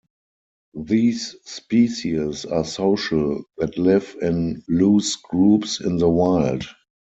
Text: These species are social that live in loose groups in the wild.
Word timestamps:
These 0.83 1.35
species 1.45 2.45
are 2.47 2.65
social 2.65 3.43
that 3.59 3.77
live 3.77 4.15
in 4.19 4.63
loose 4.67 5.15
groups 5.15 5.79
in 5.79 5.97
the 5.97 6.09
wild. 6.09 6.65